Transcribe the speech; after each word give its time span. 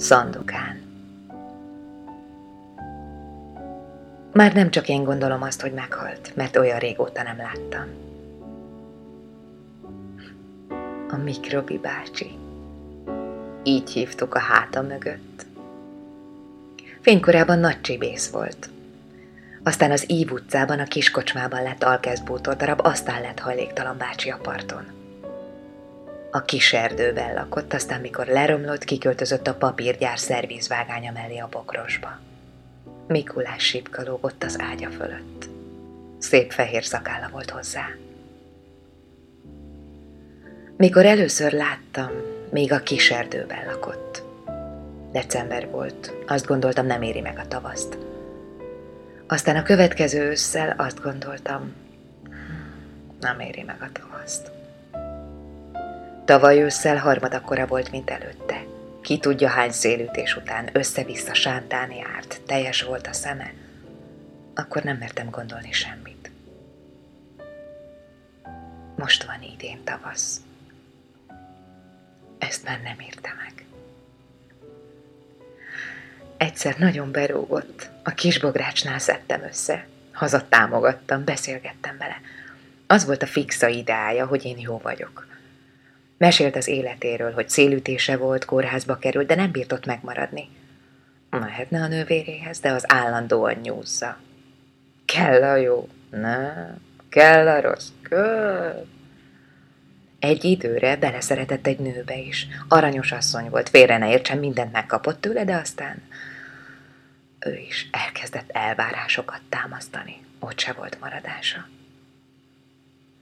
Szandokán 0.00 0.80
Már 4.32 4.52
nem 4.52 4.70
csak 4.70 4.88
én 4.88 5.04
gondolom 5.04 5.42
azt, 5.42 5.60
hogy 5.60 5.72
meghalt, 5.72 6.32
mert 6.36 6.56
olyan 6.56 6.78
régóta 6.78 7.22
nem 7.22 7.36
láttam. 7.36 7.86
A 11.10 11.16
Mikrobi 11.16 11.78
bácsi. 11.78 12.30
Így 13.62 13.90
hívtuk 13.90 14.34
a 14.34 14.38
háta 14.38 14.82
mögött. 14.82 15.46
Fénykorában 17.00 17.58
nagy 17.58 17.80
csibész 17.80 18.30
volt. 18.30 18.68
Aztán 19.62 19.90
az 19.90 20.10
Ív 20.10 20.32
utcában, 20.32 20.78
a 20.78 20.84
kiskocsmában 20.84 21.62
lett 21.62 21.82
alkezbútor 21.82 22.56
darab, 22.56 22.80
aztán 22.82 23.20
lett 23.20 23.38
hajléktalan 23.38 23.98
bácsi 23.98 24.30
a 24.30 24.38
parton. 24.42 24.99
A 26.30 26.42
kis 26.42 26.72
erdőben 26.72 27.34
lakott, 27.34 27.72
aztán 27.72 28.00
mikor 28.00 28.26
leromlott, 28.26 28.84
kiköltözött 28.84 29.46
a 29.46 29.54
papírgyár 29.54 30.18
szervízvágánya 30.18 31.12
mellé 31.12 31.38
a 31.38 31.48
bokrosba. 31.50 32.18
Mikulás 33.06 33.64
sípka 33.64 34.02
lógott 34.02 34.44
az 34.44 34.56
ágya 34.60 34.90
fölött. 34.90 35.48
Szép 36.18 36.52
fehér 36.52 36.84
szakálla 36.84 37.28
volt 37.28 37.50
hozzá. 37.50 37.88
Mikor 40.76 41.06
először 41.06 41.52
láttam, 41.52 42.10
még 42.50 42.72
a 42.72 42.80
kis 42.80 43.10
erdőben 43.10 43.66
lakott. 43.66 44.22
December 45.12 45.70
volt, 45.70 46.12
azt 46.26 46.46
gondoltam 46.46 46.86
nem 46.86 47.02
éri 47.02 47.20
meg 47.20 47.38
a 47.38 47.48
tavaszt. 47.48 47.98
Aztán 49.26 49.56
a 49.56 49.62
következő 49.62 50.20
ősszel 50.20 50.74
azt 50.78 51.02
gondoltam, 51.02 51.72
nem 53.20 53.40
éri 53.40 53.62
meg 53.62 53.82
a 53.82 53.92
tavaszt. 53.92 54.59
Tavaly 56.30 56.62
ősszel 56.62 56.96
harmadakkora 56.96 57.66
volt, 57.66 57.90
mint 57.90 58.10
előtte. 58.10 58.64
Ki 59.02 59.18
tudja 59.18 59.48
hány 59.48 59.70
szélütés 59.70 60.36
után 60.36 60.68
össze-vissza 60.72 61.34
sántán 61.34 61.90
járt, 61.92 62.40
teljes 62.46 62.82
volt 62.82 63.06
a 63.06 63.12
szeme. 63.12 63.52
Akkor 64.54 64.82
nem 64.82 64.96
mertem 64.96 65.30
gondolni 65.30 65.72
semmit. 65.72 66.30
Most 68.96 69.24
van 69.24 69.42
idén 69.42 69.84
tavasz. 69.84 70.40
Ezt 72.38 72.64
már 72.64 72.80
nem 72.82 73.00
írta 73.00 73.28
meg. 73.36 73.64
Egyszer 76.36 76.78
nagyon 76.78 77.10
berúgott, 77.10 77.90
a 78.02 78.10
kisbográcsnál 78.10 78.98
szedtem 78.98 79.42
össze. 79.42 79.86
Haza 80.12 80.48
támogattam, 80.48 81.24
beszélgettem 81.24 81.96
vele. 81.98 82.20
Az 82.86 83.04
volt 83.04 83.22
a 83.22 83.26
fixa 83.26 83.68
ideája, 83.68 84.26
hogy 84.26 84.44
én 84.44 84.58
jó 84.58 84.78
vagyok. 84.78 85.28
Mesélt 86.20 86.56
az 86.56 86.68
életéről, 86.68 87.32
hogy 87.32 87.48
szélütése 87.48 88.16
volt, 88.16 88.44
kórházba 88.44 88.98
került, 88.98 89.26
de 89.26 89.34
nem 89.34 89.50
bírt 89.50 89.72
ott 89.72 89.86
megmaradni. 89.86 90.48
Mehetne 91.30 91.82
a 91.82 91.86
nővéréhez, 91.86 92.60
de 92.60 92.70
az 92.70 92.84
állandóan 92.92 93.54
nyúzza. 93.54 94.18
Kell 95.04 95.42
a 95.42 95.56
jó, 95.56 95.88
nem, 96.10 96.80
kell 97.08 97.48
a 97.48 97.60
rossz, 97.60 97.88
kell. 98.02 98.86
Egy 100.18 100.44
időre 100.44 100.96
beleszeretett 100.96 101.66
egy 101.66 101.78
nőbe 101.78 102.16
is. 102.16 102.46
Aranyos 102.68 103.12
asszony 103.12 103.48
volt, 103.50 103.68
félre 103.68 103.98
ne 103.98 104.10
értsen, 104.10 104.38
mindent 104.38 104.72
megkapott 104.72 105.20
tőle, 105.20 105.44
de 105.44 105.54
aztán 105.54 106.02
ő 107.38 107.56
is 107.68 107.88
elkezdett 107.92 108.50
elvárásokat 108.50 109.40
támasztani. 109.48 110.16
Ott 110.38 110.58
se 110.58 110.72
volt 110.72 111.00
maradása. 111.00 111.68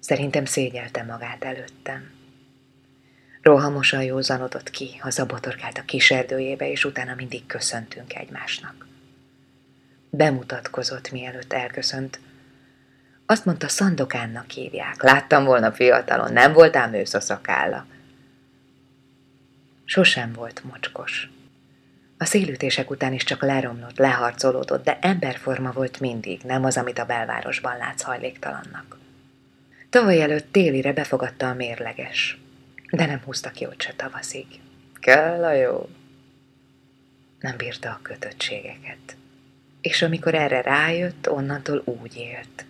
Szerintem 0.00 0.44
szégyelte 0.44 1.02
magát 1.02 1.44
előttem. 1.44 2.17
Rohamosan 3.42 4.02
józanodott 4.02 4.70
ki, 4.70 4.96
hazabotorkált 5.00 5.78
a 5.78 5.82
kis 5.82 6.10
erdőjébe, 6.10 6.70
és 6.70 6.84
utána 6.84 7.14
mindig 7.14 7.46
köszöntünk 7.46 8.14
egymásnak. 8.14 8.86
Bemutatkozott, 10.10 11.10
mielőtt 11.10 11.52
elköszönt. 11.52 12.20
Azt 13.26 13.44
mondta, 13.44 13.68
Szandokánnak 13.68 14.50
hívják. 14.50 15.02
Láttam 15.02 15.44
volna 15.44 15.72
fiatalon, 15.72 16.32
nem 16.32 16.52
voltál 16.52 16.94
ősz 16.94 17.14
a. 17.14 17.86
Sosem 19.84 20.32
volt 20.32 20.64
mocskos. 20.64 21.30
A 22.18 22.24
szélütések 22.24 22.90
után 22.90 23.12
is 23.12 23.24
csak 23.24 23.42
leromlott, 23.42 23.98
leharcolódott, 23.98 24.84
de 24.84 24.98
emberforma 25.00 25.72
volt 25.72 26.00
mindig, 26.00 26.40
nem 26.42 26.64
az, 26.64 26.76
amit 26.76 26.98
a 26.98 27.04
belvárosban 27.04 27.76
látsz 27.76 28.02
hajléktalannak. 28.02 28.98
Tavaly 29.90 30.22
előtt 30.22 30.52
télire 30.52 30.92
befogadta 30.92 31.48
a 31.48 31.54
mérleges 31.54 32.38
de 32.90 33.06
nem 33.06 33.20
húzta 33.24 33.50
ki 33.50 33.66
ott 33.66 33.80
se 33.80 33.92
tavaszig. 33.96 34.46
Kell 35.00 35.44
a 35.44 35.52
jó. 35.52 35.88
Nem 37.40 37.56
bírta 37.56 37.90
a 37.90 38.00
kötöttségeket. 38.02 39.16
És 39.80 40.02
amikor 40.02 40.34
erre 40.34 40.60
rájött, 40.60 41.30
onnantól 41.30 41.82
úgy 41.84 42.16
élt. 42.16 42.64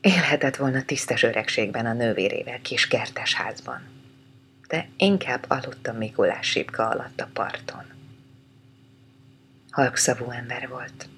Élhetett 0.00 0.56
volna 0.56 0.82
tisztes 0.82 1.22
öregségben 1.22 1.86
a 1.86 1.92
nővérével 1.92 2.60
kis 2.60 2.88
kertes 2.88 3.34
házban. 3.34 3.80
De 4.68 4.88
inkább 4.96 5.44
aludt 5.48 5.86
a 5.86 5.92
Mikulás 5.92 6.46
sípka 6.46 6.88
alatt 6.88 7.20
a 7.20 7.28
parton. 7.32 7.84
Halkszavú 9.70 10.30
ember 10.30 10.68
volt. 10.68 11.08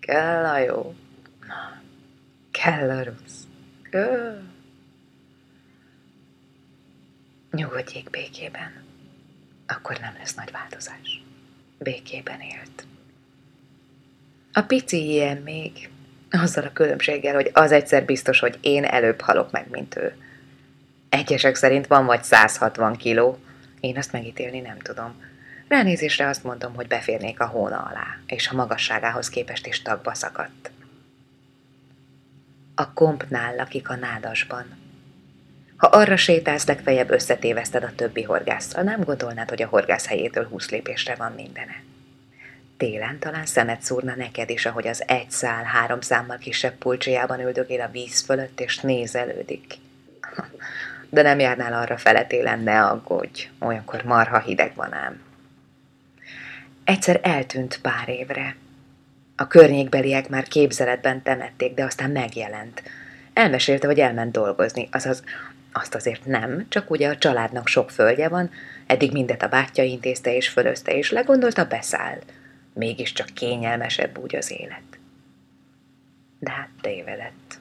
Kell 0.00 0.44
a 0.44 0.58
jó. 0.58 0.94
Kell 2.50 2.90
a 2.90 3.04
rossz. 3.04 3.42
Kell. 3.90 4.53
Nyugodjék 7.54 8.10
békében. 8.10 8.84
Akkor 9.66 9.98
nem 10.00 10.14
lesz 10.18 10.34
nagy 10.34 10.50
változás. 10.50 11.22
Békében 11.78 12.40
élt. 12.40 12.86
A 14.52 14.60
pici 14.60 15.10
ilyen 15.10 15.36
még, 15.36 15.90
azzal 16.30 16.64
a 16.64 16.72
különbséggel, 16.72 17.34
hogy 17.34 17.50
az 17.52 17.72
egyszer 17.72 18.04
biztos, 18.04 18.38
hogy 18.38 18.58
én 18.60 18.84
előbb 18.84 19.20
halok 19.20 19.50
meg, 19.50 19.70
mint 19.70 19.96
ő. 19.96 20.16
Egyesek 21.08 21.54
szerint 21.54 21.86
van 21.86 22.06
vagy 22.06 22.24
160 22.24 22.96
kiló, 22.96 23.38
én 23.80 23.96
azt 23.96 24.12
megítélni 24.12 24.60
nem 24.60 24.78
tudom. 24.78 25.22
Ránézésre 25.68 26.28
azt 26.28 26.44
mondom, 26.44 26.74
hogy 26.74 26.86
beférnék 26.86 27.40
a 27.40 27.46
hóna 27.46 27.78
alá, 27.78 28.18
és 28.26 28.48
a 28.48 28.54
magasságához 28.54 29.28
képest 29.28 29.66
is 29.66 29.82
tagba 29.82 30.14
szakadt. 30.14 30.70
A 32.74 32.92
kompnál 32.92 33.54
lakik 33.54 33.88
a 33.88 33.96
nádasban, 33.96 34.83
ha 35.76 35.86
arra 35.86 36.16
sétálsz, 36.16 36.66
legfeljebb 36.66 37.10
összetéveszted 37.10 37.82
a 37.82 37.94
többi 37.96 38.22
horgásszal, 38.22 38.82
nem 38.82 39.00
gondolnád, 39.00 39.48
hogy 39.48 39.62
a 39.62 39.66
horgász 39.66 40.06
helyétől 40.06 40.48
húsz 40.48 40.70
lépésre 40.70 41.14
van 41.14 41.32
mindene. 41.32 41.82
Télen 42.76 43.18
talán 43.18 43.46
szemet 43.46 43.82
szúrna 43.82 44.14
neked 44.14 44.50
is, 44.50 44.66
ahogy 44.66 44.86
az 44.86 45.02
egy 45.06 45.30
szál 45.30 45.64
három 45.64 46.00
számmal 46.00 46.38
kisebb 46.38 46.74
pulcsiában 46.74 47.40
üldögél 47.40 47.80
a 47.80 47.88
víz 47.88 48.20
fölött, 48.20 48.60
és 48.60 48.78
nézelődik. 48.78 49.74
De 51.08 51.22
nem 51.22 51.38
járnál 51.38 51.72
arra 51.72 51.96
fele 51.96 52.24
télen, 52.24 52.60
ne 52.60 52.84
aggódj, 52.84 53.50
olyankor 53.58 54.02
marha 54.02 54.38
hideg 54.38 54.74
van 54.74 54.92
ám. 54.92 55.22
Egyszer 56.84 57.20
eltűnt 57.22 57.80
pár 57.82 58.08
évre. 58.08 58.56
A 59.36 59.46
környékbeliek 59.46 60.28
már 60.28 60.48
képzeletben 60.48 61.22
temették, 61.22 61.74
de 61.74 61.84
aztán 61.84 62.10
megjelent. 62.10 62.82
Elmesélte, 63.32 63.86
hogy 63.86 63.98
elment 63.98 64.32
dolgozni, 64.32 64.88
azaz 64.92 65.22
azt 65.76 65.94
azért 65.94 66.24
nem, 66.24 66.66
csak 66.68 66.90
ugye 66.90 67.08
a 67.08 67.18
családnak 67.18 67.68
sok 67.68 67.90
földje 67.90 68.28
van, 68.28 68.50
eddig 68.86 69.12
mindet 69.12 69.42
a 69.42 69.48
bátyja 69.48 69.84
intézte 69.84 70.34
és 70.34 70.48
fölözte, 70.48 70.96
és 70.96 71.10
legondolta 71.10 71.64
beszáll. 71.64 72.18
Mégiscsak 72.74 73.26
kényelmesebb 73.26 74.18
úgy 74.18 74.36
az 74.36 74.50
élet. 74.50 74.98
De 76.38 76.50
hát 76.50 76.68
tévedett. 76.80 77.58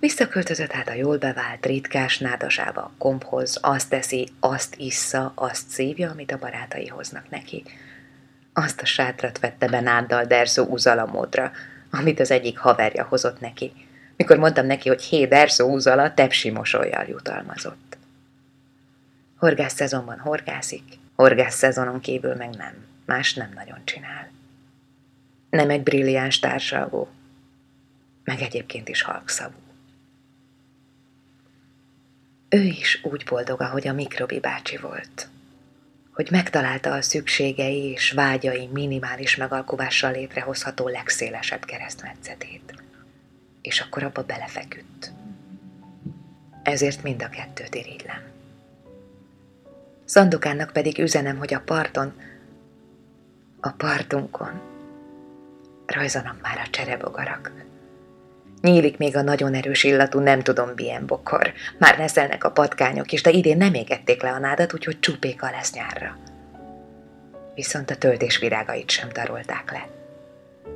Visszaköltözött 0.00 0.70
hát 0.70 0.88
a 0.88 0.94
jól 0.94 1.18
bevált, 1.18 1.66
ritkás 1.66 2.18
nádasába 2.18 2.80
a 2.80 2.92
komphoz, 2.98 3.58
azt 3.60 3.88
teszi, 3.88 4.28
azt 4.40 4.74
issza, 4.76 5.32
azt 5.34 5.68
szívja, 5.68 6.10
amit 6.10 6.32
a 6.32 6.38
barátai 6.38 6.86
hoznak 6.86 7.30
neki. 7.30 7.64
Azt 8.52 8.80
a 8.80 8.84
sátrat 8.86 9.38
vette 9.38 9.68
be 9.68 9.80
náddal 9.80 10.24
derzó 10.24 10.64
uzalamódra, 10.64 11.52
amit 11.90 12.20
az 12.20 12.30
egyik 12.30 12.58
haverja 12.58 13.04
hozott 13.04 13.40
neki– 13.40 13.72
mikor 14.16 14.36
mondtam 14.36 14.66
neki, 14.66 14.88
hogy 14.88 15.02
hé, 15.02 15.26
derszó 15.26 15.68
húzala, 15.68 16.14
tepsi 16.14 16.50
mosolyjal 16.50 17.04
jutalmazott. 17.04 17.96
Horgász 19.36 19.74
szezonban 19.74 20.18
horgászik, 20.18 20.82
horgász 21.14 21.56
szezonon 21.56 22.00
kívül 22.00 22.34
meg 22.34 22.54
nem. 22.54 22.84
Más 23.04 23.34
nem 23.34 23.50
nagyon 23.54 23.78
csinál. 23.84 24.30
Nem 25.50 25.70
egy 25.70 25.82
brilliáns 25.82 26.38
társalgó, 26.38 27.08
meg 28.24 28.40
egyébként 28.40 28.88
is 28.88 29.02
halkszavú. 29.02 29.54
Ő 32.48 32.62
is 32.62 33.00
úgy 33.02 33.24
boldog, 33.24 33.60
ahogy 33.60 33.88
a 33.88 33.92
Mikrobi 33.92 34.40
bácsi 34.40 34.76
volt, 34.76 35.28
hogy 36.12 36.28
megtalálta 36.30 36.92
a 36.92 37.02
szükségei 37.02 37.84
és 37.84 38.10
vágyai 38.10 38.68
minimális 38.72 39.36
megalkovással 39.36 40.12
létrehozható 40.12 40.88
legszélesebb 40.88 41.64
keresztmetszetét 41.64 42.85
és 43.66 43.80
akkor 43.80 44.02
abba 44.02 44.22
belefeküdt. 44.22 45.12
Ezért 46.62 47.02
mind 47.02 47.22
a 47.22 47.28
kettőt 47.28 47.74
irigylem. 47.74 48.22
Szandokánnak 50.04 50.72
pedig 50.72 50.98
üzenem, 50.98 51.38
hogy 51.38 51.54
a 51.54 51.60
parton, 51.60 52.12
a 53.60 53.70
partunkon 53.70 54.60
rajzanak 55.86 56.40
már 56.42 56.58
a 56.64 56.70
cserebogarak. 56.70 57.52
Nyílik 58.60 58.98
még 58.98 59.16
a 59.16 59.22
nagyon 59.22 59.54
erős 59.54 59.84
illatú 59.84 60.18
nem 60.18 60.42
tudom 60.42 60.70
milyen 60.76 61.06
bokor. 61.06 61.52
Már 61.78 61.98
neszelnek 61.98 62.44
a 62.44 62.50
patkányok 62.50 63.12
is, 63.12 63.22
de 63.22 63.30
idén 63.30 63.56
nem 63.56 63.74
égették 63.74 64.22
le 64.22 64.30
a 64.30 64.38
nádat, 64.38 64.74
úgyhogy 64.74 65.00
csupéka 65.00 65.50
lesz 65.50 65.72
nyárra. 65.72 66.16
Viszont 67.54 67.90
a 67.90 67.96
töltés 67.96 68.38
virágait 68.38 68.90
sem 68.90 69.08
tarolták 69.08 69.72
le. 69.72 69.95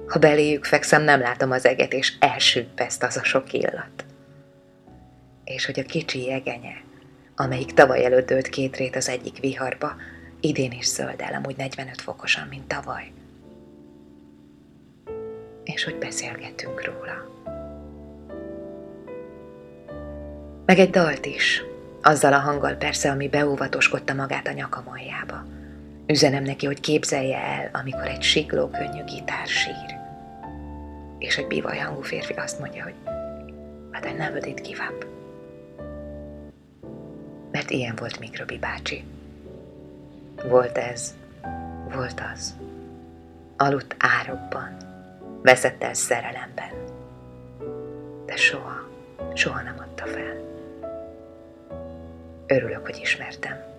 Ha 0.06 0.18
beléjük 0.18 0.64
fekszem, 0.64 1.02
nem 1.02 1.20
látom 1.20 1.50
az 1.50 1.66
eget, 1.66 1.92
és 1.92 2.12
elsüppeszt 2.18 3.02
az 3.02 3.16
a 3.16 3.24
sok 3.24 3.52
illat. 3.52 4.04
És 5.44 5.66
hogy 5.66 5.80
a 5.80 5.82
kicsi 5.82 6.24
jegenye, 6.24 6.82
amelyik 7.36 7.74
tavaly 7.74 8.04
előtt 8.04 8.30
ölt 8.30 8.48
két 8.48 8.76
rét 8.76 8.96
az 8.96 9.08
egyik 9.08 9.38
viharba, 9.38 9.96
idén 10.40 10.72
is 10.72 10.86
zöld 10.86 11.20
el, 11.20 11.34
amúgy 11.34 11.56
45 11.56 12.00
fokosan, 12.00 12.46
mint 12.48 12.66
tavaly. 12.66 13.12
És 15.64 15.84
hogy 15.84 15.98
beszélgetünk 15.98 16.84
róla. 16.84 17.28
Meg 20.66 20.78
egy 20.78 20.90
dalt 20.90 21.26
is, 21.26 21.62
azzal 22.02 22.32
a 22.32 22.38
hanggal 22.38 22.74
persze, 22.74 23.10
ami 23.10 23.28
beóvatoskodta 23.28 24.14
magát 24.14 24.46
a 24.46 24.52
nyakam 24.52 24.88
aljába. 24.88 25.44
Üzenem 26.10 26.42
neki, 26.42 26.66
hogy 26.66 26.80
képzelje 26.80 27.38
el, 27.38 27.70
amikor 27.72 28.06
egy 28.08 28.22
sikló 28.22 28.68
könnyű 28.68 29.04
gitár 29.04 29.46
sír. 29.46 29.98
És 31.18 31.38
egy 31.38 31.46
bivaj 31.46 31.78
hangú 31.78 32.02
férfi 32.02 32.32
azt 32.32 32.58
mondja, 32.58 32.82
hogy 32.82 32.94
but 33.90 34.04
I 34.04 34.12
never 34.12 34.40
did 34.40 34.60
give 34.60 34.88
up. 34.90 35.06
Mert 37.50 37.70
ilyen 37.70 37.96
volt 37.96 38.18
Mikrobi 38.18 38.58
bácsi. 38.58 39.04
Volt 40.48 40.78
ez, 40.78 41.14
volt 41.92 42.22
az. 42.32 42.54
Aludt 43.56 43.94
árokban, 43.98 44.76
veszett 45.42 45.82
el 45.82 45.94
szerelemben. 45.94 46.72
De 48.26 48.36
soha, 48.36 48.88
soha 49.34 49.62
nem 49.62 49.76
adta 49.78 50.06
fel. 50.06 50.40
Örülök, 52.46 52.86
hogy 52.86 52.98
ismertem. 53.02 53.70